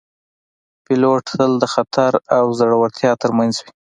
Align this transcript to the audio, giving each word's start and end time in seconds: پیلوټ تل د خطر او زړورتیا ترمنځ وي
پیلوټ 0.85 1.25
تل 1.37 1.51
د 1.59 1.65
خطر 1.73 2.11
او 2.37 2.45
زړورتیا 2.59 3.11
ترمنځ 3.21 3.53
وي 3.63 3.71